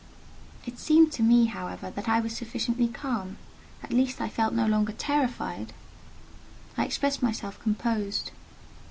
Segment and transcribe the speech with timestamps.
[0.65, 3.37] It seemed to me, however, that I was sufficiently calm:
[3.83, 5.73] at least I felt no longer terrified.
[6.75, 8.31] I expressed myself composed.